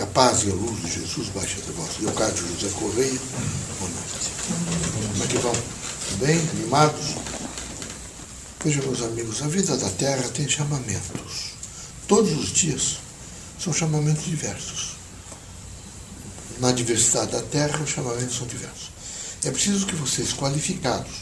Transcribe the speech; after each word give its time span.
Que 0.00 0.04
a 0.04 0.06
paz 0.06 0.44
e 0.44 0.50
a 0.50 0.54
luz 0.54 0.80
de 0.80 0.90
Jesus 0.90 1.28
baixe 1.28 1.58
até 1.60 1.72
vós. 1.72 1.98
Leocádio 2.00 2.46
José 2.58 2.72
Correia, 2.72 3.20
boa 3.78 3.90
noite. 3.90 4.30
Como 5.12 5.24
é 5.24 5.26
que 5.26 5.36
vão? 5.36 5.52
Tudo 5.52 6.24
bem? 6.24 6.40
Animados? 6.52 7.16
Vejam, 8.64 8.82
meus 8.84 9.02
amigos, 9.02 9.42
a 9.42 9.48
vida 9.48 9.76
da 9.76 9.90
Terra 9.90 10.26
tem 10.30 10.48
chamamentos. 10.48 11.50
Todos 12.08 12.32
os 12.32 12.50
dias 12.50 12.96
são 13.62 13.74
chamamentos 13.74 14.24
diversos. 14.24 14.92
Na 16.60 16.72
diversidade 16.72 17.32
da 17.32 17.42
Terra, 17.42 17.84
os 17.84 17.90
chamamentos 17.90 18.38
são 18.38 18.46
diversos. 18.46 18.90
É 19.44 19.50
preciso 19.50 19.84
que 19.84 19.96
vocês, 19.96 20.32
qualificados, 20.32 21.12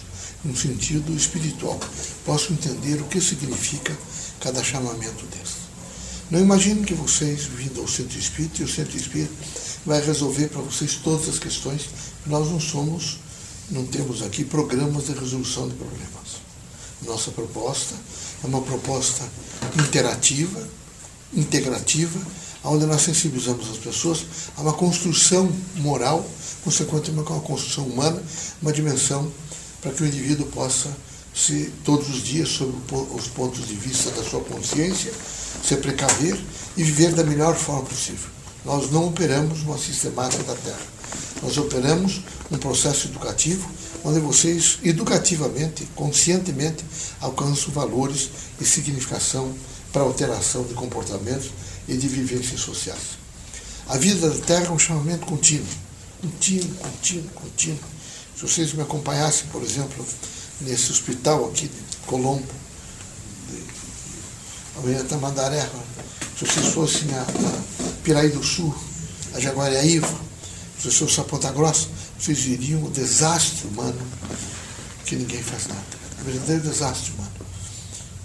no 0.45 0.57
sentido 0.57 1.13
espiritual, 1.17 1.81
possam 2.25 2.53
entender 2.53 3.03
o 3.03 3.09
que 3.09 3.21
significa 3.21 3.99
cada 4.41 4.63
chamamento 4.63 5.27
desse. 5.27 5.58
Não 6.31 6.41
imaginem 6.41 6.85
que 6.85 6.93
vocês, 6.93 7.45
vindo 7.45 7.81
ao 7.81 7.89
centro 7.89 8.19
espírita, 8.19 8.61
e 8.61 8.65
o 8.65 8.69
centro 8.69 8.97
espírita 8.97 9.33
vai 9.87 10.05
resolver 10.05 10.49
para 10.49 10.61
vocês 10.61 10.97
todas 10.97 11.27
as 11.27 11.39
questões. 11.39 11.89
Nós 12.27 12.51
não 12.51 12.61
somos, 12.61 13.19
não 13.71 13.87
temos 13.87 14.21
aqui 14.21 14.45
programas 14.45 15.07
de 15.07 15.13
resolução 15.13 15.69
de 15.69 15.75
problemas. 15.75 16.43
Nossa 17.07 17.31
proposta 17.31 17.95
é 18.45 18.47
uma 18.47 18.61
proposta 18.61 19.25
interativa, 19.79 20.69
integrativa, 21.35 22.21
onde 22.63 22.85
nós 22.85 23.01
sensibilizamos 23.01 23.71
as 23.71 23.79
pessoas 23.79 24.27
a 24.57 24.61
uma 24.61 24.75
construção 24.75 25.51
moral, 25.77 26.29
consequentemente 26.63 27.31
uma 27.31 27.41
construção 27.41 27.85
humana, 27.87 28.23
uma 28.61 28.73
dimensão 28.73 29.33
para 29.81 29.93
que 29.93 30.03
o 30.03 30.07
indivíduo 30.07 30.47
possa 30.49 30.95
se 31.39 31.73
todos 31.85 32.09
os 32.09 32.23
dias, 32.23 32.49
sob 32.49 32.73
os 33.15 33.29
pontos 33.29 33.69
de 33.69 33.75
vista 33.77 34.11
da 34.11 34.25
sua 34.25 34.41
consciência, 34.41 35.13
se 35.63 35.77
precaver 35.77 36.37
e 36.77 36.83
viver 36.83 37.15
da 37.15 37.23
melhor 37.23 37.55
forma 37.55 37.85
possível. 37.85 38.29
Nós 38.65 38.91
não 38.91 39.07
operamos 39.07 39.63
uma 39.63 39.79
sistemática 39.79 40.43
da 40.43 40.55
Terra. 40.57 40.99
Nós 41.41 41.57
operamos 41.57 42.23
um 42.51 42.59
processo 42.59 43.07
educativo 43.07 43.71
onde 44.05 44.19
vocês, 44.19 44.79
educativamente, 44.83 45.87
conscientemente, 45.95 46.85
alcançam 47.21 47.73
valores 47.73 48.31
e 48.61 48.65
significação 48.65 49.55
para 49.93 50.03
alteração 50.03 50.65
de 50.65 50.75
comportamentos 50.75 51.51
e 51.87 51.97
de 51.97 52.09
vivências 52.09 52.61
sociais. 52.61 53.19
A 53.89 53.97
vida 53.97 54.29
da 54.29 54.39
Terra 54.45 54.67
é 54.67 54.71
um 54.71 54.79
chamamento 54.79 55.25
contínuo, 55.25 55.67
contínuo, 56.21 56.75
contínuo, 56.77 57.31
contínuo. 57.31 57.79
Se 58.37 58.43
vocês 58.43 58.73
me 58.73 58.83
acompanhassem, 58.83 59.47
por 59.49 59.63
exemplo, 59.63 60.05
nesse 60.61 60.91
hospital 60.91 61.47
aqui 61.47 61.69
de 61.69 61.97
Colombo, 62.07 62.47
amanhã 64.77 65.05
Tamandaré, 65.05 65.69
se 66.39 66.47
vocês 66.47 66.67
fossem 66.67 67.13
a, 67.15 67.23
a 67.23 67.93
Piraí 68.03 68.31
do 68.31 68.43
Sul, 68.43 68.75
a 69.35 69.41
Jaguariaíva, 69.41 70.09
se 70.79 70.85
vocês 70.85 70.99
fossem 70.99 71.25
a 71.25 71.27
Ponta 71.27 71.51
Grossa, 71.53 71.89
vocês 72.19 72.39
viriam 72.41 72.85
o 72.85 72.91
desastre 72.91 73.67
humano 73.69 74.01
que 75.05 75.17
ninguém 75.17 75.43
faz 75.43 75.67
nada. 75.67 75.83
O 76.21 76.25
verdadeiro 76.25 76.63
desastre 76.63 77.13
humano. 77.13 77.31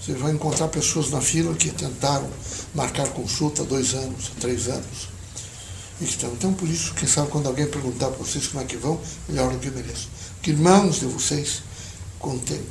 Você 0.01 0.13
vai 0.13 0.33
encontrar 0.33 0.67
pessoas 0.67 1.11
na 1.11 1.21
fila 1.21 1.55
que 1.55 1.71
tentaram 1.71 2.29
marcar 2.75 3.07
consulta 3.09 3.61
há 3.61 3.65
dois 3.65 3.93
anos, 3.93 4.31
há 4.35 4.41
três 4.41 4.67
anos. 4.67 5.07
E 6.01 6.05
que 6.05 6.11
estão. 6.11 6.29
Então, 6.33 6.53
por 6.53 6.67
isso, 6.67 6.93
quem 6.93 7.07
sabe 7.07 7.29
quando 7.29 7.47
alguém 7.47 7.67
perguntar 7.67 8.09
para 8.09 8.17
vocês 8.17 8.47
como 8.47 8.61
é 8.61 8.65
que 8.65 8.75
vão, 8.75 8.99
melhor 9.29 9.51
do 9.51 9.59
que 9.59 9.67
eu 9.67 9.71
mereço. 9.71 10.09
Que 10.41 10.51
irmãos 10.51 10.99
de 10.99 11.05
vocês, 11.05 11.61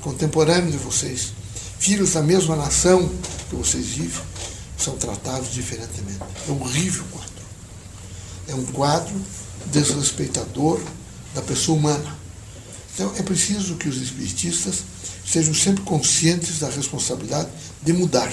contemporâneos 0.01 0.73
de 0.73 0.79
vocês, 0.79 1.33
filhos 1.79 2.13
da 2.13 2.23
mesma 2.23 2.57
nação 2.57 3.09
que 3.51 3.57
vocês 3.57 3.87
vivem, 3.87 4.23
são 4.79 4.97
tratados 4.97 5.53
diferentemente. 5.53 6.21
É 6.49 6.51
um 6.51 6.61
horrível 6.63 7.05
quadro. 7.11 7.33
É 8.49 8.55
um 8.55 8.65
quadro 8.67 9.15
desrespeitador 9.67 10.81
da 11.35 11.43
pessoa 11.43 11.79
humana. 11.79 12.19
Então 12.95 13.13
é 13.17 13.23
preciso 13.23 13.77
que 13.77 13.89
os 13.89 14.01
espiritistas 14.01 14.83
sejam 15.25 15.55
sempre 15.55 15.83
conscientes 15.85 16.59
da 16.59 16.69
responsabilidade 16.69 17.49
de 17.83 17.93
mudar. 17.93 18.33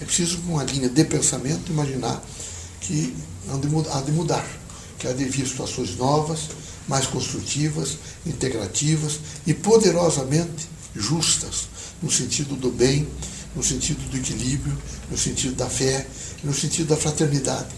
É 0.00 0.04
preciso, 0.04 0.38
com 0.38 0.54
uma 0.54 0.64
linha 0.64 0.88
de 0.88 1.04
pensamento, 1.04 1.70
imaginar 1.70 2.22
que 2.80 3.14
há 3.48 4.00
de 4.00 4.12
mudar, 4.12 4.46
que 4.98 5.06
há 5.06 5.12
de 5.12 5.24
vir 5.24 5.46
situações 5.46 5.96
novas, 5.96 6.48
mais 6.88 7.06
construtivas, 7.06 7.98
integrativas 8.26 9.20
e 9.46 9.54
poderosamente 9.54 10.68
justas, 10.94 11.68
no 12.02 12.10
sentido 12.10 12.56
do 12.56 12.70
bem, 12.70 13.06
no 13.54 13.62
sentido 13.62 14.08
do 14.10 14.16
equilíbrio, 14.16 14.76
no 15.10 15.18
sentido 15.18 15.54
da 15.54 15.68
fé, 15.68 16.06
no 16.42 16.54
sentido 16.54 16.88
da 16.88 16.96
fraternidade. 16.96 17.68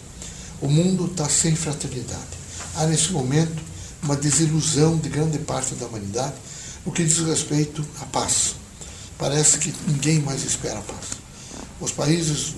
O 0.60 0.68
mundo 0.68 1.06
está 1.06 1.28
sem 1.28 1.54
fraternidade. 1.56 2.42
Há 2.76 2.86
nesse 2.86 3.12
momento 3.12 3.62
uma 4.02 4.16
desilusão 4.16 4.96
de 4.96 5.08
grande 5.08 5.38
parte 5.38 5.74
da 5.74 5.86
humanidade 5.86 6.34
no 6.84 6.92
que 6.92 7.04
diz 7.04 7.18
respeito 7.18 7.84
à 8.00 8.06
paz. 8.06 8.54
Parece 9.18 9.58
que 9.58 9.72
ninguém 9.86 10.20
mais 10.20 10.44
espera 10.44 10.78
a 10.78 10.82
paz. 10.82 11.22
Os 11.80 11.92
países 11.92 12.54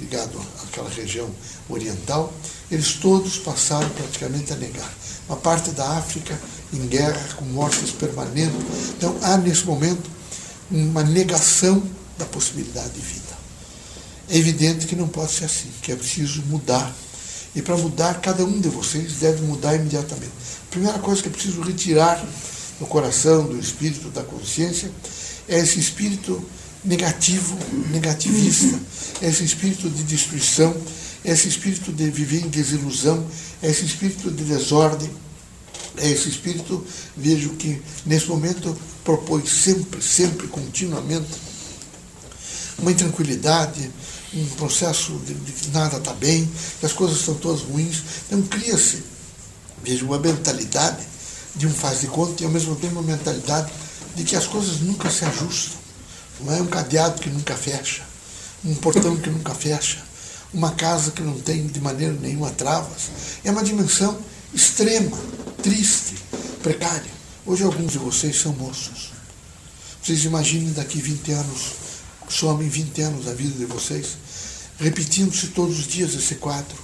ligados 0.00 0.40
àquela 0.62 0.88
região 0.88 1.28
oriental, 1.68 2.32
eles 2.70 2.94
todos 2.94 3.36
passaram 3.38 3.88
praticamente 3.90 4.52
a 4.52 4.56
negar. 4.56 4.92
Uma 5.30 5.36
parte 5.36 5.70
da 5.70 5.88
África 5.96 6.36
em 6.72 6.88
guerra, 6.88 7.22
com 7.36 7.44
mortes 7.44 7.92
permanentes. 7.92 8.52
Então, 8.98 9.16
há 9.22 9.36
nesse 9.36 9.64
momento 9.64 10.10
uma 10.68 11.04
negação 11.04 11.80
da 12.18 12.24
possibilidade 12.24 12.90
de 12.90 13.00
vida. 13.00 13.38
É 14.28 14.36
evidente 14.36 14.86
que 14.86 14.96
não 14.96 15.06
pode 15.06 15.30
ser 15.30 15.44
assim, 15.44 15.68
que 15.82 15.92
é 15.92 15.94
preciso 15.94 16.42
mudar. 16.48 16.92
E 17.54 17.62
para 17.62 17.76
mudar, 17.76 18.20
cada 18.20 18.44
um 18.44 18.60
de 18.60 18.68
vocês 18.70 19.12
deve 19.20 19.42
mudar 19.42 19.76
imediatamente. 19.76 20.32
A 20.68 20.70
primeira 20.72 20.98
coisa 20.98 21.22
que 21.22 21.28
é 21.28 21.30
preciso 21.30 21.60
retirar 21.62 22.20
do 22.80 22.86
coração, 22.86 23.46
do 23.46 23.56
espírito, 23.56 24.08
da 24.08 24.24
consciência, 24.24 24.90
é 25.46 25.60
esse 25.60 25.78
espírito 25.78 26.44
negativo, 26.84 27.56
negativista, 27.92 28.80
é 29.22 29.28
esse 29.28 29.44
espírito 29.44 29.88
de 29.88 30.02
destruição, 30.02 30.74
esse 31.24 31.48
espírito 31.48 31.92
de 31.92 32.10
viver 32.10 32.40
em 32.40 32.48
desilusão, 32.48 33.26
esse 33.62 33.84
espírito 33.84 34.30
de 34.30 34.44
desordem, 34.44 35.10
esse 35.98 36.28
espírito, 36.28 36.84
vejo 37.16 37.50
que 37.50 37.80
nesse 38.06 38.26
momento 38.26 38.76
propõe 39.04 39.44
sempre, 39.46 40.00
sempre, 40.02 40.46
continuamente, 40.48 41.28
uma 42.78 42.90
intranquilidade, 42.90 43.90
um 44.32 44.46
processo 44.56 45.12
de, 45.26 45.34
de 45.34 45.52
que 45.52 45.68
nada 45.70 45.98
está 45.98 46.14
bem, 46.14 46.48
que 46.78 46.86
as 46.86 46.92
coisas 46.92 47.18
estão 47.18 47.34
todas 47.34 47.62
ruins. 47.62 48.02
Então 48.26 48.40
cria-se, 48.42 49.02
veja, 49.82 50.04
uma 50.04 50.18
mentalidade 50.18 51.04
de 51.54 51.66
um 51.66 51.74
faz 51.74 52.00
de 52.00 52.06
conta 52.06 52.42
e 52.42 52.46
ao 52.46 52.52
mesmo 52.52 52.76
tempo 52.76 52.94
uma 52.94 53.02
mentalidade 53.02 53.70
de 54.14 54.24
que 54.24 54.36
as 54.36 54.46
coisas 54.46 54.80
nunca 54.80 55.10
se 55.10 55.24
ajustam. 55.24 55.78
Não 56.40 56.54
é 56.54 56.62
um 56.62 56.66
cadeado 56.66 57.20
que 57.20 57.28
nunca 57.28 57.54
fecha, 57.54 58.02
um 58.64 58.74
portão 58.74 59.16
que 59.16 59.28
nunca 59.28 59.54
fecha, 59.54 60.02
uma 60.52 60.72
casa 60.72 61.10
que 61.12 61.22
não 61.22 61.38
tem 61.40 61.66
de 61.66 61.80
maneira 61.80 62.12
nenhuma 62.14 62.50
travas. 62.50 63.10
É 63.44 63.50
uma 63.50 63.62
dimensão 63.62 64.18
extrema, 64.52 65.16
triste, 65.62 66.16
precária. 66.62 67.10
Hoje 67.46 67.62
alguns 67.62 67.92
de 67.92 67.98
vocês 67.98 68.40
são 68.40 68.52
moços. 68.52 69.10
Vocês 70.02 70.24
imaginem 70.24 70.72
daqui 70.72 71.00
20 71.00 71.32
anos, 71.32 71.72
somem 72.28 72.68
20 72.68 73.02
anos 73.02 73.28
a 73.28 73.34
vida 73.34 73.56
de 73.58 73.66
vocês, 73.66 74.16
repetindo-se 74.78 75.48
todos 75.48 75.78
os 75.78 75.86
dias 75.86 76.14
esse 76.14 76.36
quadro. 76.36 76.76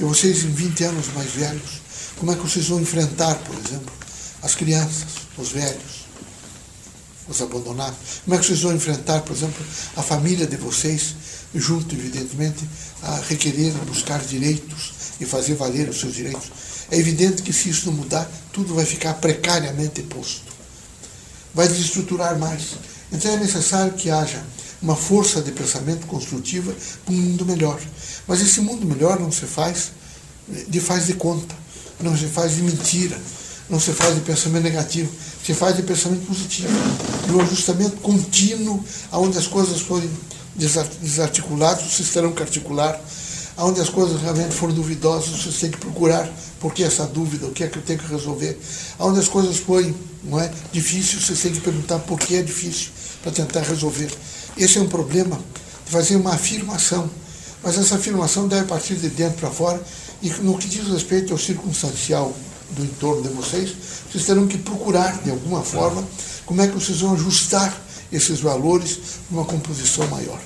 E 0.00 0.04
vocês 0.04 0.44
em 0.44 0.50
20 0.50 0.84
anos 0.84 1.06
mais 1.14 1.30
velhos, 1.30 1.80
como 2.18 2.32
é 2.32 2.34
que 2.34 2.42
vocês 2.42 2.68
vão 2.68 2.80
enfrentar, 2.80 3.34
por 3.36 3.54
exemplo, 3.56 3.92
as 4.42 4.54
crianças, 4.54 5.06
os 5.36 5.50
velhos, 5.50 5.95
os 7.28 7.40
abandonados? 7.40 7.98
Como 8.24 8.36
é 8.36 8.38
que 8.38 8.46
vocês 8.46 8.62
vão 8.62 8.74
enfrentar, 8.74 9.20
por 9.22 9.34
exemplo, 9.34 9.64
a 9.96 10.02
família 10.02 10.46
de 10.46 10.56
vocês, 10.56 11.14
junto, 11.54 11.94
evidentemente, 11.94 12.64
a 13.02 13.16
requerer 13.28 13.72
buscar 13.86 14.20
direitos 14.20 14.92
e 15.20 15.24
fazer 15.24 15.54
valer 15.54 15.88
os 15.88 16.00
seus 16.00 16.14
direitos? 16.14 16.50
É 16.90 16.96
evidente 16.96 17.42
que 17.42 17.52
se 17.52 17.68
isso 17.68 17.86
não 17.86 17.94
mudar, 17.94 18.30
tudo 18.52 18.74
vai 18.74 18.84
ficar 18.84 19.14
precariamente 19.14 20.02
posto. 20.02 20.52
Vai 21.54 21.66
desestruturar 21.68 22.38
mais. 22.38 22.76
Então 23.12 23.32
é 23.32 23.36
necessário 23.36 23.92
que 23.94 24.10
haja 24.10 24.42
uma 24.80 24.94
força 24.94 25.40
de 25.40 25.52
pensamento 25.52 26.06
construtiva 26.06 26.74
para 27.04 27.14
um 27.14 27.16
mundo 27.16 27.44
melhor. 27.44 27.80
Mas 28.26 28.40
esse 28.40 28.60
mundo 28.60 28.86
melhor 28.86 29.18
não 29.18 29.32
se 29.32 29.46
faz 29.46 29.90
de 30.68 30.80
faz 30.80 31.06
de 31.06 31.14
conta, 31.14 31.54
não 32.00 32.16
se 32.16 32.26
faz 32.26 32.54
de 32.54 32.62
mentira, 32.62 33.20
não 33.68 33.80
se 33.80 33.92
faz 33.92 34.14
de 34.14 34.20
pensamento 34.20 34.62
negativo, 34.62 35.10
se 35.46 35.54
faz 35.54 35.76
de 35.76 35.82
pensamento 35.84 36.26
positivo, 36.26 36.76
um 37.32 37.40
ajustamento 37.40 37.98
contínuo, 37.98 38.82
onde 39.12 39.38
as 39.38 39.46
coisas 39.46 39.80
forem 39.80 40.10
desarticuladas, 41.00 41.84
vocês 41.84 42.10
terão 42.10 42.32
que 42.32 42.42
articular, 42.42 43.00
onde 43.56 43.80
as 43.80 43.88
coisas 43.88 44.20
realmente 44.20 44.52
forem 44.52 44.74
duvidosas, 44.74 45.28
vocês 45.28 45.56
têm 45.56 45.70
que 45.70 45.78
procurar 45.78 46.28
por 46.58 46.74
que 46.74 46.82
essa 46.82 47.06
dúvida, 47.06 47.46
o 47.46 47.52
que 47.52 47.62
é 47.62 47.68
que 47.68 47.78
eu 47.78 47.82
tenho 47.82 48.00
que 48.00 48.08
resolver. 48.08 48.58
Onde 48.98 49.20
as 49.20 49.28
coisas 49.28 49.58
forem 49.58 49.94
não 50.24 50.40
é, 50.40 50.50
difíceis, 50.72 51.24
vocês 51.24 51.40
têm 51.40 51.52
que 51.52 51.60
perguntar 51.60 52.00
por 52.00 52.18
que 52.18 52.34
é 52.34 52.42
difícil, 52.42 52.88
para 53.22 53.30
tentar 53.30 53.60
resolver. 53.60 54.10
Esse 54.56 54.78
é 54.78 54.80
um 54.80 54.88
problema 54.88 55.38
de 55.84 55.92
fazer 55.92 56.16
uma 56.16 56.34
afirmação, 56.34 57.08
mas 57.62 57.78
essa 57.78 57.94
afirmação 57.94 58.48
deve 58.48 58.66
partir 58.66 58.96
de 58.96 59.08
dentro 59.10 59.38
para 59.38 59.50
fora 59.50 59.80
E 60.20 60.28
no 60.28 60.58
que 60.58 60.66
diz 60.66 60.88
respeito 60.88 61.32
ao 61.32 61.38
circunstancial 61.38 62.34
do 62.70 62.84
entorno 62.84 63.22
de 63.22 63.28
vocês, 63.28 63.74
vocês 64.10 64.24
terão 64.24 64.46
que 64.46 64.58
procurar, 64.58 65.22
de 65.22 65.30
alguma 65.30 65.62
forma, 65.62 66.06
como 66.44 66.60
é 66.60 66.66
que 66.66 66.74
vocês 66.74 67.00
vão 67.00 67.14
ajustar 67.14 67.82
esses 68.12 68.40
valores 68.40 68.98
numa 69.30 69.44
composição 69.44 70.06
maior. 70.08 70.40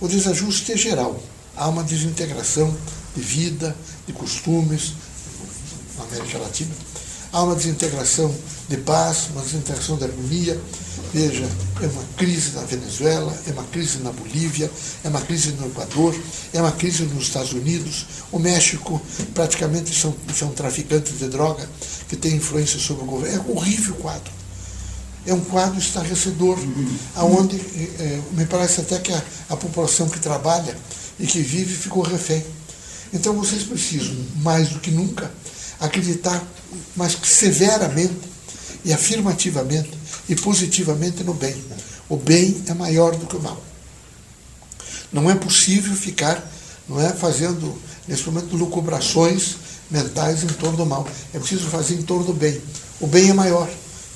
O 0.00 0.08
desajuste 0.08 0.72
é 0.72 0.76
geral. 0.76 1.20
Há 1.56 1.68
uma 1.68 1.82
desintegração 1.82 2.74
de 3.14 3.22
vida, 3.22 3.74
de 4.06 4.12
costumes 4.12 4.92
na 5.96 6.04
América 6.04 6.38
Latina. 6.38 6.74
Há 7.32 7.42
uma 7.42 7.54
desintegração 7.54 8.34
de 8.68 8.76
paz, 8.78 9.28
uma 9.32 9.42
desintegração 9.42 9.96
de 9.96 10.04
harmonia. 10.04 10.60
Veja, 11.16 11.48
é 11.80 11.86
uma 11.86 12.04
crise 12.18 12.50
na 12.50 12.60
Venezuela, 12.60 13.34
é 13.46 13.50
uma 13.50 13.64
crise 13.64 14.00
na 14.00 14.12
Bolívia, 14.12 14.70
é 15.02 15.08
uma 15.08 15.22
crise 15.22 15.52
no 15.52 15.66
Equador, 15.68 16.14
é 16.52 16.60
uma 16.60 16.72
crise 16.72 17.04
nos 17.04 17.28
Estados 17.28 17.54
Unidos. 17.54 18.04
O 18.30 18.38
México 18.38 19.00
praticamente 19.32 19.98
são, 19.98 20.14
são 20.34 20.50
traficantes 20.50 21.18
de 21.18 21.26
droga 21.28 21.66
que 22.06 22.16
têm 22.16 22.34
influência 22.34 22.78
sobre 22.78 23.04
o 23.04 23.06
governo. 23.06 23.34
É 23.34 23.50
um 23.50 23.56
horrível 23.56 23.94
quadro 23.94 24.30
é 25.26 25.32
um 25.32 25.40
quadro 25.40 25.78
estarrecedor, 25.78 26.56
aonde 27.16 27.56
é, 27.56 28.20
me 28.32 28.44
parece 28.44 28.82
até 28.82 28.98
que 28.98 29.12
a, 29.12 29.22
a, 29.48 29.56
população 29.56 30.08
que 30.08 30.20
trabalha 30.20 30.76
e 31.18 31.26
que 31.26 31.40
vive 31.40 31.74
ficou 31.74 32.02
refém. 32.02 32.44
Então 33.12 33.32
vocês 33.32 33.64
precisam, 33.64 34.14
mais 34.36 34.68
do 34.68 34.78
que 34.78 34.90
nunca, 34.90 35.32
acreditar 35.80 36.46
mais 36.94 37.16
severamente 37.24 38.14
e 38.84 38.92
afirmativamente 38.92 39.95
e 40.28 40.34
positivamente 40.36 41.22
no 41.22 41.34
bem. 41.34 41.54
O 42.08 42.16
bem 42.16 42.62
é 42.66 42.74
maior 42.74 43.16
do 43.16 43.26
que 43.26 43.36
o 43.36 43.42
mal. 43.42 43.62
Não 45.12 45.30
é 45.30 45.34
possível 45.34 45.94
ficar 45.94 46.42
não 46.88 47.00
é, 47.00 47.12
fazendo, 47.12 47.76
nesse 48.06 48.24
momento, 48.26 48.56
lucubrações 48.56 49.56
mentais 49.90 50.44
em 50.44 50.48
torno 50.48 50.76
do 50.76 50.86
mal. 50.86 51.06
É 51.34 51.38
preciso 51.38 51.66
fazer 51.66 51.94
em 51.94 52.02
torno 52.02 52.24
do 52.24 52.32
bem. 52.32 52.60
O 53.00 53.06
bem 53.06 53.30
é 53.30 53.32
maior. 53.32 53.68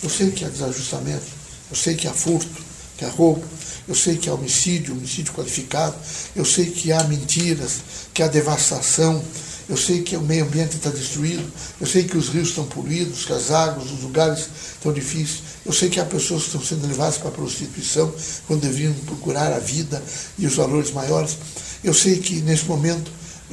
Eu 0.02 0.08
sei 0.08 0.30
que 0.30 0.44
há 0.44 0.48
desajustamento, 0.48 1.26
eu 1.70 1.76
sei 1.76 1.94
que 1.94 2.08
há 2.08 2.12
furto, 2.12 2.62
que 2.96 3.04
há 3.04 3.08
roubo, 3.10 3.44
eu 3.86 3.94
sei 3.94 4.16
que 4.16 4.30
há 4.30 4.34
homicídio, 4.34 4.94
homicídio 4.94 5.32
qualificado, 5.34 5.94
eu 6.34 6.44
sei 6.44 6.70
que 6.70 6.90
há 6.90 7.04
mentiras, 7.04 7.80
que 8.14 8.22
há 8.22 8.28
devastação, 8.28 9.22
eu 9.70 9.76
sei 9.76 10.02
que 10.02 10.16
o 10.16 10.20
meio 10.20 10.44
ambiente 10.44 10.76
está 10.76 10.90
destruído, 10.90 11.48
eu 11.80 11.86
sei 11.86 12.02
que 12.02 12.18
os 12.18 12.28
rios 12.28 12.48
estão 12.48 12.64
poluídos, 12.64 13.24
que 13.24 13.32
as 13.32 13.52
águas, 13.52 13.88
os 13.92 14.02
lugares 14.02 14.48
estão 14.74 14.92
difíceis, 14.92 15.42
eu 15.64 15.72
sei 15.72 15.88
que 15.88 16.00
há 16.00 16.04
pessoas 16.04 16.42
que 16.42 16.48
estão 16.48 16.60
sendo 16.60 16.88
levadas 16.88 17.18
para 17.18 17.28
a 17.28 17.32
prostituição 17.32 18.12
quando 18.48 18.62
deveriam 18.62 18.92
procurar 19.06 19.52
a 19.52 19.60
vida 19.60 20.02
e 20.36 20.44
os 20.44 20.56
valores 20.56 20.90
maiores. 20.90 21.38
Eu 21.84 21.94
sei 21.94 22.18
que 22.18 22.40
nesse 22.40 22.64
momento 22.64 23.12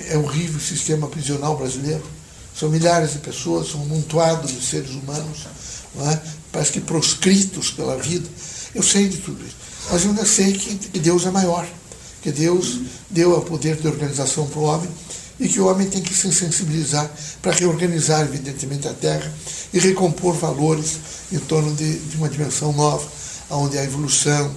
é 0.10 0.18
horrível 0.18 0.58
o 0.58 0.60
sistema 0.60 1.08
prisional 1.08 1.56
brasileiro. 1.56 2.04
São 2.58 2.70
milhares 2.70 3.12
de 3.12 3.20
pessoas, 3.20 3.70
são 3.70 3.86
montoado 3.86 4.48
de 4.48 4.60
seres 4.60 4.90
humanos 4.90 5.46
é? 6.00 6.20
parece 6.52 6.72
que 6.72 6.82
proscritos 6.82 7.70
pela 7.70 7.96
vida. 7.98 8.28
Eu 8.74 8.82
sei 8.82 9.08
de 9.08 9.18
tudo 9.18 9.46
isso. 9.46 9.56
Mas 9.92 10.04
eu 10.04 10.10
ainda 10.10 10.26
sei 10.26 10.54
que 10.54 11.00
Deus 11.00 11.28
é 11.28 11.32
maior, 11.32 11.68
que 12.24 12.32
Deus 12.32 12.80
deu 13.08 13.38
o 13.38 13.42
poder 13.42 13.76
de 13.76 13.88
organização 13.88 14.48
para 14.48 14.60
o 14.60 14.64
homem 14.64 14.90
e 15.40 15.48
que 15.48 15.60
o 15.60 15.68
homem 15.68 15.88
tem 15.88 16.02
que 16.02 16.14
se 16.14 16.32
sensibilizar 16.34 17.10
para 17.42 17.52
reorganizar, 17.52 18.22
evidentemente, 18.22 18.88
a 18.88 18.94
terra 18.94 19.32
e 19.74 19.80
recompor 19.80 20.36
valores 20.36 20.98
em 21.32 21.40
torno 21.40 21.74
de, 21.74 22.00
de 22.00 22.18
uma 22.18 22.30
dimensão 22.30 22.74
nova, 22.74 23.08
onde 23.50 23.78
a 23.78 23.84
evolução, 23.84 24.54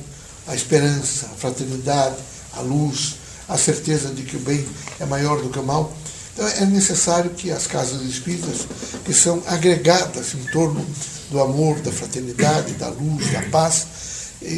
a 0.46 0.54
esperança, 0.54 1.26
a 1.26 1.36
fraternidade, 1.36 2.16
a 2.54 2.60
luz, 2.60 3.16
a 3.48 3.58
certeza 3.58 4.08
de 4.08 4.22
que 4.22 4.36
o 4.36 4.40
bem 4.40 4.64
é 4.98 5.04
maior 5.04 5.42
do 5.42 5.50
que 5.50 5.58
o 5.58 5.62
mal. 5.62 5.92
Então 6.32 6.46
é 6.46 6.64
necessário 6.64 7.30
que 7.30 7.50
as 7.50 7.66
casas 7.66 8.02
espíritas, 8.02 8.66
que 9.04 9.12
são 9.12 9.42
agregadas 9.46 10.34
em 10.34 10.44
torno 10.50 10.84
do 11.30 11.40
amor, 11.40 11.78
da 11.80 11.92
fraternidade, 11.92 12.72
da 12.74 12.88
luz, 12.88 13.30
da 13.30 13.42
paz, 13.42 13.86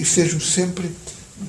sejam 0.05 0.39
sempre 0.39 0.95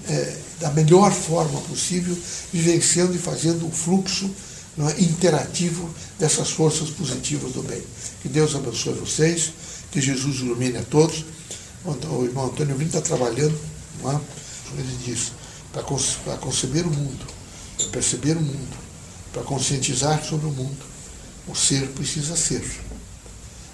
é, 0.09 0.35
da 0.59 0.71
melhor 0.71 1.11
forma 1.11 1.59
possível, 1.61 2.17
vivenciando 2.51 3.13
e 3.13 3.19
fazendo 3.19 3.67
o 3.67 3.71
fluxo 3.71 4.29
é, 4.77 5.01
interativo 5.01 5.89
dessas 6.17 6.49
forças 6.49 6.89
positivas 6.89 7.51
do 7.53 7.61
bem. 7.61 7.81
Que 8.21 8.29
Deus 8.29 8.55
abençoe 8.55 8.93
vocês, 8.93 9.51
que 9.91 10.01
Jesus 10.01 10.39
ilumine 10.39 10.77
a 10.77 10.83
todos. 10.83 11.25
O 11.85 12.23
irmão 12.23 12.45
Antônio 12.45 12.75
Brito 12.75 12.97
está 12.97 13.01
trabalhando, 13.01 13.59
é? 14.05 14.19
ele 14.79 14.97
diz, 15.05 15.31
para 15.71 15.83
conceber 16.37 16.85
o 16.85 16.89
mundo, 16.89 17.25
para 17.77 17.87
perceber 17.87 18.37
o 18.37 18.41
mundo, 18.41 18.77
para 19.31 19.43
conscientizar 19.43 20.23
sobre 20.23 20.47
o 20.47 20.51
mundo. 20.51 20.93
O 21.47 21.53
ser 21.53 21.89
precisa 21.89 22.35
ser. 22.37 22.63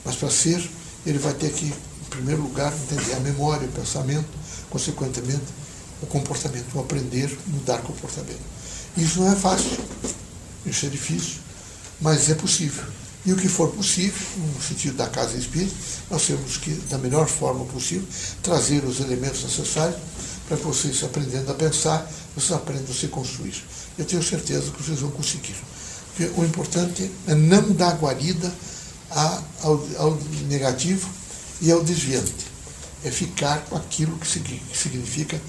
Mas 0.03 0.15
para 0.15 0.29
ser, 0.31 0.67
ele 1.05 1.19
vai 1.19 1.33
ter 1.33 1.51
que, 1.51 1.65
em 1.65 2.09
primeiro 2.09 2.41
lugar, 2.41 2.73
entender 2.73 3.13
a 3.13 3.19
memória, 3.19 3.67
o 3.67 3.71
pensamento, 3.71 4.27
consequentemente, 4.69 5.45
o 6.01 6.07
comportamento, 6.07 6.75
o 6.75 6.79
aprender, 6.79 7.37
mudar 7.47 7.81
comportamento. 7.83 8.41
Isso 8.97 9.19
não 9.19 9.31
é 9.31 9.35
fácil, 9.35 9.77
isso 10.69 10.86
é 10.86 10.89
difícil, 10.89 11.38
mas 12.01 12.30
é 12.30 12.36
possível. 12.36 12.86
E 13.25 13.33
o 13.33 13.36
que 13.36 13.50
for 13.50 13.69
possível, 13.71 14.25
no 14.38 14.62
sentido 14.62 14.95
da 14.95 15.07
casa 15.07 15.38
espírita, 15.38 15.75
nós 16.10 16.25
temos 16.25 16.57
que, 16.57 16.71
da 16.89 16.98
melhor 16.98 17.27
forma 17.27 17.66
possível, 17.66 18.07
trazer 18.42 18.83
os 18.86 19.00
elementos 19.00 19.44
necessários 19.44 20.00
para 20.48 20.57
que 20.57 20.63
vocês, 20.63 21.04
aprendendo 21.04 21.51
a 21.51 21.54
pensar, 21.54 22.10
vocês 22.36 22.51
aprendam 22.54 22.92
a 22.92 22.95
se 22.95 23.07
construir. 23.07 23.54
Eu 23.98 24.06
tenho 24.06 24.24
certeza 24.24 24.71
que 24.71 24.81
vocês 24.81 25.00
vão 25.00 25.12
conseguir. 25.12 25.56
Porque 26.07 26.39
o 26.39 26.45
importante 26.45 27.12
é 27.27 27.36
não 27.36 27.71
dar 27.74 27.98
guarida 27.98 28.51
ao, 29.10 29.88
ao 29.98 30.19
negativo 30.48 31.07
e 31.62 31.71
ao 31.71 31.83
desviante. 31.83 32.48
É 33.04 33.12
ficar 33.12 33.60
com 33.66 33.75
aquilo 33.75 34.18
que 34.18 34.27
significa 34.27 35.39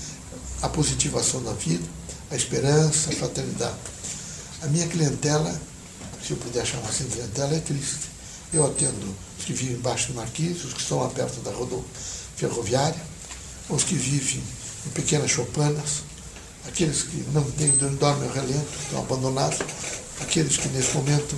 a 0.63 0.69
positivação 0.69 1.43
da 1.43 1.53
vida, 1.53 1.85
a 2.31 2.37
esperança, 2.37 3.11
a 3.11 3.13
fraternidade. 3.17 3.77
A 4.63 4.67
minha 4.67 4.87
clientela, 4.87 5.59
se 6.23 6.33
eu 6.33 6.37
puder 6.37 6.67
chamar 6.67 6.89
assim 6.89 7.05
de 7.05 7.11
clientela, 7.11 7.55
é 7.55 7.61
triste. 7.61 8.11
Eu 8.53 8.67
atendo 8.67 9.17
os 9.39 9.45
que 9.45 9.53
vivem 9.53 9.77
embaixo 9.77 10.09
do 10.09 10.15
Marquês, 10.15 10.65
os 10.65 10.75
que 10.75 10.81
estão 10.81 10.99
lá 10.99 11.09
perto 11.09 11.41
da 11.41 11.51
rodovia 11.51 11.85
ferroviária, 12.37 13.01
os 13.69 13.85
que 13.85 13.95
vivem 13.95 14.43
em 14.87 14.91
pequenas 14.91 15.31
chopanas, 15.31 16.03
aqueles 16.67 17.03
que 17.03 17.17
não 17.33 17.43
têm, 17.53 17.71
dormem 17.71 18.29
ao 18.29 18.35
relento, 18.35 18.69
estão 18.83 19.01
abandonados, 19.01 19.59
aqueles 20.21 20.57
que 20.57 20.69
nesse 20.69 20.95
momento 20.95 21.37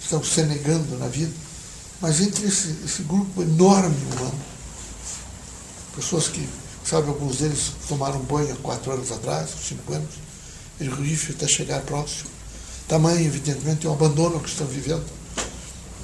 estão 0.00 0.22
se 0.22 0.42
negando 0.42 0.96
na 0.98 1.08
vida, 1.08 1.32
mas 2.00 2.20
entre 2.20 2.46
esse, 2.46 2.76
esse 2.84 3.02
grupo 3.02 3.42
enorme 3.42 3.96
humano, 4.12 4.38
pessoas 5.96 6.28
que, 6.28 6.48
sabe, 6.84 7.08
alguns 7.08 7.38
deles 7.38 7.72
tomaram 7.88 8.20
banho 8.20 8.52
há 8.52 8.56
quatro 8.56 8.92
anos 8.92 9.10
atrás, 9.10 9.50
cinco 9.66 9.92
anos, 9.92 10.10
ele 10.80 10.90
rifle 10.90 11.34
até 11.34 11.46
chegar 11.46 11.80
próximo. 11.82 12.30
Tamanho, 12.88 13.26
evidentemente, 13.26 13.86
é 13.86 13.90
o 13.90 13.92
abandono 13.92 14.40
que 14.40 14.48
estão 14.48 14.66
vivendo. 14.66 15.04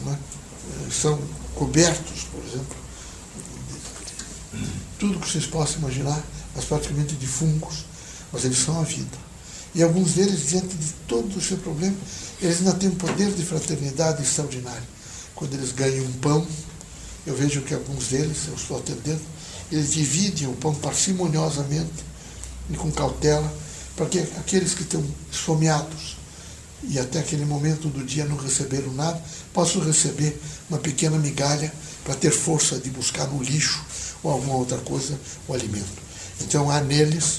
Né? 0.05 0.19
São 0.91 1.21
cobertos, 1.55 2.25
por 2.33 2.43
exemplo, 2.45 2.76
de 4.52 4.69
tudo 4.99 5.21
que 5.21 5.31
vocês 5.31 5.47
possam 5.47 5.79
imaginar, 5.79 6.23
mas 6.55 6.64
praticamente 6.64 7.14
de 7.14 7.26
fungos, 7.26 7.85
mas 8.33 8.45
eles 8.45 8.59
são 8.59 8.81
a 8.81 8.85
vida. 8.85 9.17
E 9.75 9.83
alguns 9.83 10.12
deles, 10.12 10.49
diante 10.49 10.76
de 10.76 10.93
todo 11.09 11.37
o 11.37 11.41
seu 11.41 11.57
problema, 11.59 11.97
eles 12.41 12.59
ainda 12.59 12.75
têm 12.75 12.91
um 12.91 12.95
poder 12.95 13.33
de 13.33 13.45
fraternidade 13.45 14.23
extraordinário. 14.23 14.87
Quando 15.35 15.55
eles 15.55 15.73
ganham 15.73 16.05
um 16.05 16.12
pão, 16.14 16.47
eu 17.26 17.35
vejo 17.35 17.62
que 17.62 17.73
alguns 17.73 18.09
deles, 18.09 18.49
eu 18.49 18.55
estou 18.55 18.79
atendendo, 18.79 19.21
eles 19.71 19.93
dividem 19.93 20.49
o 20.49 20.52
pão 20.55 20.75
parcimoniosamente 20.75 22.05
e 22.69 22.76
com 22.76 22.91
cautela, 22.91 23.50
para 23.97 24.07
que 24.07 24.19
aqueles 24.19 24.75
que 24.75 24.83
estão 24.83 25.05
esfomeados 25.31 26.17
e 26.85 26.99
até 26.99 27.21
aquele 27.21 27.45
momento 27.45 27.89
do 27.89 28.05
dia 28.05 28.25
não 28.25 28.37
receberam 28.37 28.93
nada, 28.93 29.23
possam 29.53 29.83
receber 29.83 30.41
uma 30.69 30.79
pequena 30.79 31.17
migalha 31.19 31.73
para 32.05 32.15
ter 32.15 32.31
força 32.31 32.79
de 32.79 32.91
buscar 32.91 33.29
no 33.29 33.43
lixo 33.43 33.85
ou 34.23 34.33
alguma 34.33 34.57
outra 34.57 34.79
coisa 34.79 35.19
o 35.47 35.55
alimento. 35.55 36.03
Então 36.41 36.71
há 36.71 36.81
neles 36.81 37.39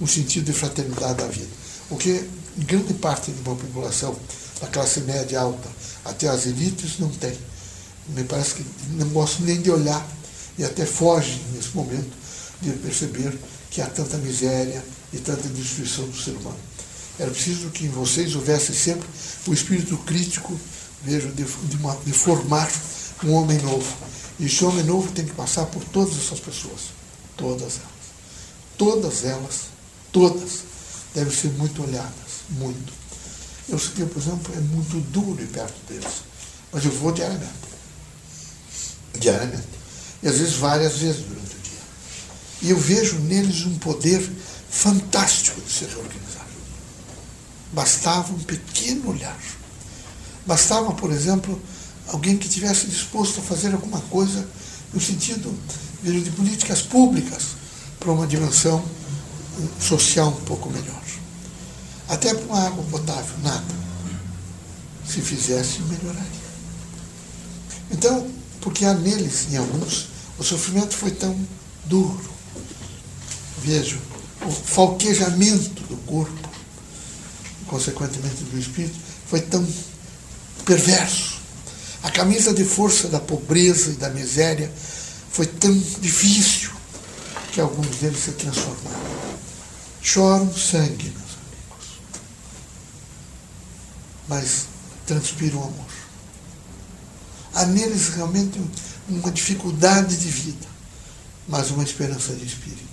um 0.00 0.06
sentido 0.06 0.46
de 0.46 0.52
fraternidade 0.52 1.14
da 1.14 1.26
vida. 1.26 1.48
O 1.88 1.96
que 1.96 2.28
grande 2.56 2.92
parte 2.94 3.30
de 3.30 3.40
uma 3.40 3.56
população 3.56 4.16
da 4.60 4.66
classe 4.66 5.00
média 5.00 5.40
alta 5.40 5.68
até 6.04 6.28
as 6.28 6.46
elites 6.46 6.98
não 6.98 7.08
tem. 7.08 7.36
Me 8.08 8.24
parece 8.24 8.54
que 8.54 8.66
não 8.90 9.08
gosto 9.08 9.42
nem 9.42 9.60
de 9.60 9.70
olhar 9.70 10.06
e 10.58 10.64
até 10.64 10.84
foge 10.84 11.40
nesse 11.54 11.74
momento 11.74 12.10
de 12.60 12.72
perceber 12.72 13.38
que 13.70 13.80
há 13.80 13.86
tanta 13.86 14.18
miséria 14.18 14.84
e 15.12 15.18
tanta 15.18 15.48
destruição 15.48 16.06
do 16.08 16.16
ser 16.16 16.32
humano. 16.32 16.58
Era 17.18 17.30
preciso 17.30 17.70
que 17.70 17.84
em 17.84 17.90
vocês 17.90 18.34
houvesse 18.34 18.74
sempre 18.74 19.06
o 19.46 19.52
espírito 19.52 19.96
crítico, 19.98 20.58
vejo, 21.02 21.28
de, 21.28 21.44
de, 21.44 21.76
uma, 21.76 21.94
de 21.96 22.12
formar 22.12 22.70
um 23.24 23.32
homem 23.32 23.58
novo. 23.58 23.96
E 24.38 24.46
esse 24.46 24.64
homem 24.64 24.84
novo 24.84 25.12
tem 25.12 25.24
que 25.24 25.32
passar 25.32 25.66
por 25.66 25.84
todas 25.84 26.16
essas 26.16 26.40
pessoas. 26.40 26.80
Todas 27.36 27.78
elas. 27.78 28.02
Todas 28.78 29.24
elas. 29.24 29.60
Todas 30.10 30.60
devem 31.14 31.32
ser 31.32 31.52
muito 31.52 31.82
olhadas. 31.82 32.12
Muito. 32.50 32.92
Eu, 33.68 33.80
eu, 33.98 34.06
por 34.08 34.20
exemplo, 34.20 34.54
é 34.56 34.60
muito 34.60 35.00
duro 35.10 35.42
ir 35.42 35.48
perto 35.48 35.74
deles. 35.88 36.22
Mas 36.72 36.84
eu 36.84 36.90
vou 36.90 37.12
diariamente. 37.12 37.52
Diariamente. 39.18 39.68
E 40.22 40.28
às 40.28 40.38
vezes 40.38 40.54
várias 40.54 40.96
vezes 40.96 41.22
durante 41.22 41.56
o 41.56 41.60
dia. 41.60 41.78
E 42.62 42.70
eu 42.70 42.78
vejo 42.78 43.18
neles 43.20 43.64
um 43.66 43.78
poder 43.78 44.28
fantástico 44.72 45.60
de 45.60 45.70
se 45.70 45.84
reorganizar. 45.84 46.46
Bastava 47.72 48.32
um 48.32 48.38
pequeno 48.38 49.10
olhar. 49.10 49.38
Bastava, 50.46 50.92
por 50.94 51.12
exemplo, 51.12 51.60
alguém 52.08 52.36
que 52.36 52.48
tivesse 52.48 52.86
disposto 52.86 53.40
a 53.40 53.42
fazer 53.42 53.72
alguma 53.74 54.00
coisa 54.00 54.48
no 54.92 55.00
sentido 55.00 55.56
de 56.02 56.30
políticas 56.30 56.82
públicas 56.82 57.48
para 58.00 58.10
uma 58.10 58.26
dimensão 58.26 58.82
social 59.78 60.28
um 60.28 60.44
pouco 60.44 60.70
melhor. 60.70 61.02
Até 62.08 62.34
para 62.34 62.44
uma 62.44 62.66
água 62.66 62.84
potável, 62.90 63.38
nada. 63.42 63.82
Se 65.06 65.20
fizesse, 65.20 65.80
melhoraria. 65.82 66.42
Então, 67.90 68.28
porque 68.60 68.84
há 68.84 68.94
neles, 68.94 69.48
em 69.52 69.56
alguns, 69.56 70.08
o 70.38 70.42
sofrimento 70.42 70.96
foi 70.96 71.10
tão 71.10 71.38
duro. 71.84 72.30
Vejo, 73.62 74.00
o 74.46 74.50
falquejamento 74.50 75.82
do 75.84 75.96
corpo, 76.06 76.48
consequentemente 77.66 78.44
do 78.44 78.58
espírito, 78.58 78.98
foi 79.26 79.40
tão 79.40 79.66
perverso. 80.64 81.40
A 82.02 82.10
camisa 82.10 82.52
de 82.52 82.64
força 82.64 83.08
da 83.08 83.20
pobreza 83.20 83.90
e 83.90 83.94
da 83.94 84.10
miséria 84.10 84.70
foi 85.30 85.46
tão 85.46 85.72
difícil 86.00 86.70
que 87.52 87.60
alguns 87.60 87.96
deles 87.98 88.18
se 88.18 88.32
transformaram. 88.32 89.12
Choram 90.00 90.52
sangue, 90.52 91.10
meus 91.10 91.32
amigos, 91.38 92.00
mas 94.28 94.66
transpiram 95.06 95.62
amor. 95.62 95.92
Há 97.54 97.66
neles 97.66 98.08
realmente 98.08 98.60
uma 99.08 99.30
dificuldade 99.30 100.16
de 100.16 100.28
vida, 100.28 100.66
mas 101.46 101.70
uma 101.70 101.84
esperança 101.84 102.34
de 102.34 102.46
espírito. 102.46 102.91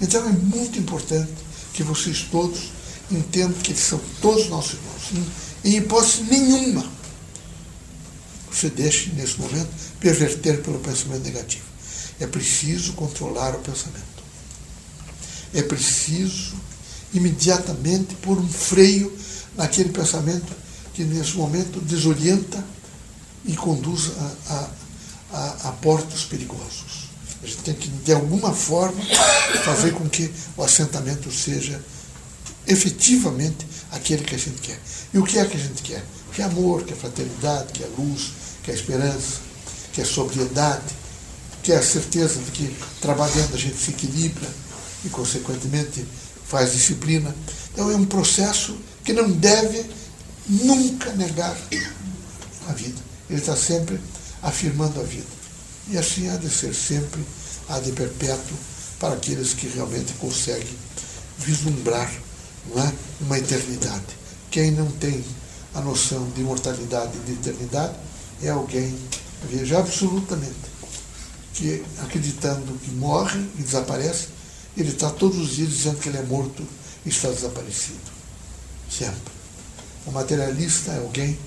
Então 0.00 0.26
é 0.26 0.32
muito 0.32 0.78
importante 0.78 1.32
que 1.72 1.82
vocês 1.82 2.26
todos 2.30 2.70
entendam 3.10 3.58
que 3.60 3.72
eles 3.72 3.82
são 3.82 4.00
todos 4.20 4.48
nossos 4.48 4.74
irmãos. 4.74 5.28
Em 5.64 5.76
hipótese 5.76 6.22
nenhuma, 6.24 6.88
você 8.50 8.70
deixe, 8.70 9.10
nesse 9.10 9.40
momento, 9.40 9.68
perverter 10.00 10.62
pelo 10.62 10.78
pensamento 10.78 11.24
negativo. 11.24 11.64
É 12.20 12.26
preciso 12.26 12.94
controlar 12.94 13.54
o 13.54 13.60
pensamento. 13.60 14.22
É 15.54 15.62
preciso 15.62 16.54
imediatamente 17.14 18.14
pôr 18.16 18.38
um 18.38 18.48
freio 18.48 19.16
naquele 19.56 19.90
pensamento 19.90 20.52
que, 20.94 21.04
nesse 21.04 21.36
momento, 21.36 21.80
desorienta 21.80 22.64
e 23.44 23.56
conduz 23.56 24.10
a, 24.18 24.52
a, 24.52 24.70
a, 25.32 25.68
a 25.68 25.72
portos 25.72 26.24
perigosos. 26.24 26.87
A 27.42 27.46
gente 27.46 27.58
tem 27.58 27.74
que, 27.74 27.88
de 27.88 28.12
alguma 28.12 28.52
forma, 28.52 29.00
fazer 29.64 29.92
com 29.92 30.08
que 30.08 30.30
o 30.56 30.62
assentamento 30.62 31.30
seja 31.30 31.80
efetivamente 32.66 33.66
aquele 33.90 34.24
que 34.24 34.34
a 34.34 34.38
gente 34.38 34.60
quer. 34.60 34.78
E 35.12 35.18
o 35.18 35.24
que 35.24 35.38
é 35.38 35.44
que 35.44 35.56
a 35.56 35.60
gente 35.60 35.82
quer? 35.82 36.04
Que 36.32 36.42
é 36.42 36.44
amor, 36.44 36.84
que 36.84 36.92
é 36.92 36.96
fraternidade, 36.96 37.72
que 37.72 37.82
é 37.82 37.88
luz, 37.96 38.32
que 38.62 38.70
é 38.70 38.74
esperança, 38.74 39.40
que 39.92 40.00
é 40.00 40.04
sobriedade, 40.04 40.84
que 41.62 41.72
é 41.72 41.76
a 41.76 41.82
certeza 41.82 42.40
de 42.40 42.50
que 42.50 42.76
trabalhando 43.00 43.54
a 43.54 43.58
gente 43.58 43.76
se 43.76 43.90
equilibra 43.90 44.48
e, 45.04 45.08
consequentemente, 45.08 46.04
faz 46.46 46.72
disciplina. 46.72 47.34
Então 47.72 47.90
é 47.90 47.96
um 47.96 48.04
processo 48.04 48.76
que 49.04 49.12
não 49.12 49.30
deve 49.30 49.84
nunca 50.46 51.12
negar 51.12 51.56
a 52.68 52.72
vida. 52.72 53.00
Ele 53.28 53.38
está 53.38 53.56
sempre 53.56 54.00
afirmando 54.42 55.00
a 55.00 55.04
vida. 55.04 55.26
E 55.90 55.96
assim 55.96 56.28
há 56.28 56.36
de 56.36 56.50
ser 56.50 56.74
sempre, 56.74 57.24
há 57.68 57.78
de 57.78 57.92
perpétuo 57.92 58.56
para 58.98 59.14
aqueles 59.14 59.54
que 59.54 59.68
realmente 59.68 60.12
conseguem 60.14 60.76
vislumbrar 61.38 62.10
é, 62.76 62.92
uma 63.20 63.38
eternidade. 63.38 64.04
Quem 64.50 64.70
não 64.70 64.90
tem 64.92 65.24
a 65.74 65.80
noção 65.80 66.28
de 66.30 66.40
imortalidade 66.40 67.16
e 67.16 67.20
de 67.20 67.32
eternidade 67.32 67.94
é 68.42 68.50
alguém, 68.50 68.94
veja, 69.50 69.78
absolutamente, 69.78 70.54
que 71.54 71.84
acreditando 72.02 72.78
que 72.78 72.90
morre 72.90 73.40
e 73.58 73.62
desaparece, 73.62 74.28
ele 74.76 74.90
está 74.90 75.10
todos 75.10 75.38
os 75.38 75.56
dias 75.56 75.70
dizendo 75.70 75.98
que 75.98 76.08
ele 76.08 76.18
é 76.18 76.22
morto 76.22 76.62
e 77.04 77.08
está 77.08 77.28
desaparecido. 77.28 77.98
Sempre. 78.90 79.32
O 80.06 80.12
materialista 80.12 80.92
é 80.92 80.98
alguém 80.98 81.38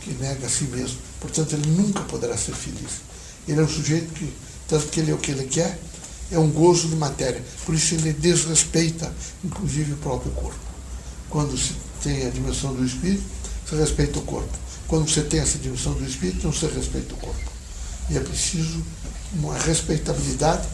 que 0.00 0.12
nega 0.14 0.46
a 0.46 0.50
si 0.50 0.64
mesmo. 0.64 0.98
Portanto, 1.20 1.54
ele 1.54 1.70
nunca 1.70 2.00
poderá 2.02 2.36
ser 2.36 2.54
feliz. 2.54 3.00
Ele 3.46 3.60
é 3.60 3.64
um 3.64 3.68
sujeito 3.68 4.12
que, 4.14 4.32
tanto 4.68 4.86
que 4.88 5.00
ele 5.00 5.10
é 5.10 5.14
o 5.14 5.18
que 5.18 5.30
ele 5.30 5.44
quer, 5.44 5.78
é 6.30 6.38
um 6.38 6.50
gozo 6.50 6.88
de 6.88 6.96
matéria. 6.96 7.42
Por 7.64 7.74
isso 7.74 7.94
ele 7.94 8.12
desrespeita, 8.12 9.12
inclusive, 9.44 9.92
o 9.92 9.96
próprio 9.96 10.32
corpo. 10.32 10.58
Quando 11.28 11.56
se 11.56 11.74
tem 12.02 12.26
a 12.26 12.30
dimensão 12.30 12.74
do 12.74 12.84
espírito, 12.84 13.22
se 13.68 13.74
respeita 13.74 14.18
o 14.18 14.22
corpo. 14.22 14.52
Quando 14.86 15.08
você 15.08 15.22
tem 15.22 15.40
essa 15.40 15.58
dimensão 15.58 15.94
do 15.94 16.04
espírito, 16.04 16.46
não 16.46 16.52
se 16.52 16.66
respeita 16.66 17.14
o 17.14 17.16
corpo. 17.16 17.50
E 18.10 18.16
é 18.16 18.20
preciso 18.20 18.82
uma 19.32 19.56
respeitabilidade, 19.58 20.68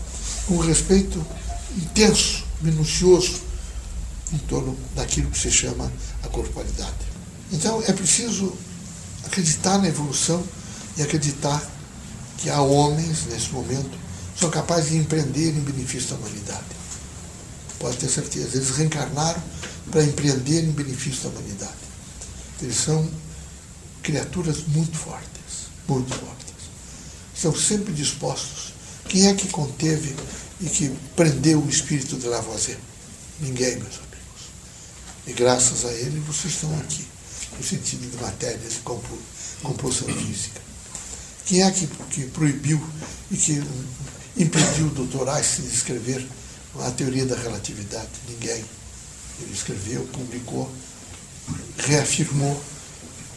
um 0.49 0.59
respeito 0.59 1.25
intenso, 1.77 2.45
minucioso, 2.61 3.41
em 4.33 4.39
torno 4.39 4.77
daquilo 4.95 5.31
que 5.31 5.39
se 5.39 5.51
chama 5.51 5.91
a 6.23 6.29
corporalidade. 6.29 6.95
Então 7.53 7.83
é 7.87 7.93
preciso 7.93 8.53
acreditar 9.25 9.79
na 9.79 9.89
evolução 9.89 10.43
e 10.97 11.03
acreditar 11.03 11.63
que 12.41 12.49
há 12.49 12.61
homens, 12.61 13.27
nesse 13.27 13.51
momento, 13.51 13.99
que 14.35 14.41
são 14.41 14.51
capazes 14.51 14.91
de 14.91 14.97
empreender 14.97 15.51
em 15.51 15.61
benefício 15.61 16.11
da 16.11 16.17
humanidade. 16.17 16.65
Pode 17.79 17.97
ter 17.99 18.09
certeza, 18.09 18.57
eles 18.57 18.71
reencarnaram 18.71 19.43
para 19.91 20.03
empreender 20.03 20.65
em 20.65 20.71
benefício 20.71 21.23
da 21.25 21.29
humanidade. 21.31 21.73
Eles 22.63 22.77
são 22.77 23.09
criaturas 24.03 24.67
muito 24.69 24.97
fortes, 24.97 25.69
muito 25.87 26.15
fortes. 26.15 26.55
Estão 27.35 27.55
sempre 27.55 27.93
dispostos. 27.93 28.75
Quem 29.09 29.29
é 29.29 29.35
que 29.35 29.49
conteve 29.49 30.15
e 30.61 30.69
que 30.69 30.95
prendeu 31.17 31.61
o 31.61 31.69
espírito 31.69 32.17
de 32.17 32.27
Lavoisier? 32.27 32.79
Ninguém, 33.41 33.77
meus 33.77 33.97
amigos. 33.97 34.11
E 35.27 35.33
graças 35.33 35.85
a 35.85 35.93
ele 35.93 36.21
vocês 36.21 36.55
estão 36.55 36.79
aqui, 36.81 37.07
no 37.57 37.65
sentido 37.65 38.11
de 38.11 38.23
matéria, 38.23 38.59
de 38.59 38.77
compulsão 39.63 40.09
física. 40.09 40.70
Quem 41.51 41.65
é 41.65 41.71
que, 41.73 41.85
que 42.13 42.27
proibiu 42.29 42.81
e 43.29 43.37
que 43.37 43.61
impediu 44.37 44.87
o 44.87 44.91
doutor 44.91 45.29
Einstein 45.29 45.67
de 45.67 45.75
escrever 45.75 46.25
a 46.79 46.93
teoria 46.93 47.27
da 47.27 47.35
relatividade? 47.35 48.07
Ninguém. 48.29 48.65
Ele 49.41 49.53
escreveu, 49.53 50.07
publicou, 50.13 50.71
reafirmou 51.77 52.63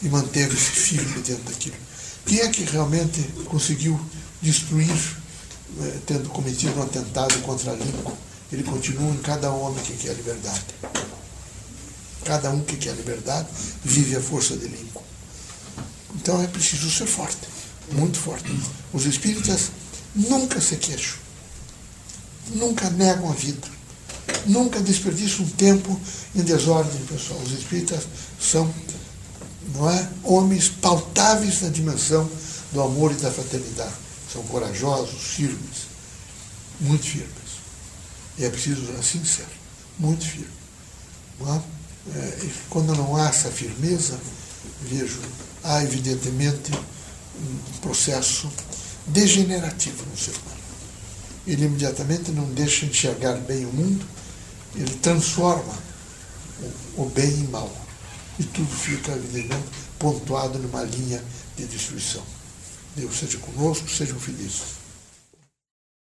e 0.00 0.08
manteve-se 0.08 0.70
firme 0.70 1.22
dentro 1.22 1.42
daquilo. 1.42 1.74
Quem 2.24 2.38
é 2.38 2.48
que 2.50 2.62
realmente 2.62 3.20
conseguiu 3.46 4.00
destruir, 4.40 4.94
eh, 5.80 5.98
tendo 6.06 6.28
cometido 6.28 6.78
um 6.78 6.84
atentado 6.84 7.36
contra 7.40 7.72
Lincoln? 7.72 8.16
Ele 8.52 8.62
continua 8.62 9.12
em 9.12 9.18
cada 9.22 9.50
homem 9.50 9.82
que 9.82 9.92
quer 9.94 10.14
liberdade. 10.14 10.66
Cada 12.24 12.48
um 12.50 12.62
que 12.62 12.76
quer 12.76 12.94
liberdade 12.94 13.48
vive 13.82 14.14
a 14.14 14.20
força 14.20 14.56
de 14.56 14.68
Lincoln. 14.68 15.02
Então 16.14 16.40
é 16.40 16.46
preciso 16.46 16.88
ser 16.88 17.06
forte, 17.06 17.53
muito 17.92 18.18
forte. 18.18 18.50
Os 18.92 19.06
espíritas 19.06 19.70
nunca 20.14 20.60
se 20.60 20.76
queixam, 20.76 21.18
nunca 22.54 22.88
negam 22.90 23.30
a 23.30 23.34
vida, 23.34 23.68
nunca 24.46 24.80
desperdiçam 24.80 25.46
tempo 25.50 25.98
em 26.34 26.42
desordem 26.42 27.00
pessoal. 27.06 27.40
Os 27.40 27.52
espíritas 27.52 28.04
são 28.40 28.72
não 29.74 29.90
é? 29.90 30.08
homens 30.22 30.68
pautáveis 30.68 31.62
na 31.62 31.68
dimensão 31.68 32.28
do 32.72 32.82
amor 32.82 33.12
e 33.12 33.16
da 33.16 33.30
fraternidade. 33.30 33.94
São 34.32 34.42
corajosos, 34.44 35.22
firmes, 35.22 35.86
muito 36.80 37.04
firmes. 37.04 37.28
E 38.36 38.44
é 38.44 38.50
preciso 38.50 38.82
assim 38.98 39.24
ser, 39.24 39.46
muito 39.98 40.24
firme. 40.24 40.48
Não 41.40 41.54
é? 41.54 41.62
É, 42.16 42.48
quando 42.68 42.94
não 42.94 43.16
há 43.16 43.28
essa 43.28 43.50
firmeza, 43.50 44.18
vejo, 44.82 45.20
há 45.62 45.82
evidentemente 45.82 46.72
um 47.40 47.78
processo 47.80 48.50
degenerativo 49.06 50.04
no 50.06 50.16
ser 50.16 50.32
humano. 50.32 50.64
Ele 51.46 51.64
imediatamente 51.66 52.30
não 52.30 52.46
deixa 52.52 52.86
enxergar 52.86 53.34
bem 53.34 53.66
o 53.66 53.72
mundo, 53.72 54.04
ele 54.74 54.94
transforma 54.96 55.74
o 56.96 57.04
bem 57.06 57.30
em 57.30 57.48
mal 57.48 57.70
e 58.38 58.44
tudo 58.44 58.74
fica, 58.74 59.12
evidentemente, 59.12 59.68
pontuado 59.98 60.58
numa 60.58 60.82
linha 60.82 61.22
de 61.56 61.66
destruição. 61.66 62.22
Deus 62.96 63.16
seja 63.16 63.38
conosco, 63.38 63.88
sejam 63.88 64.18
felizes. 64.18 64.83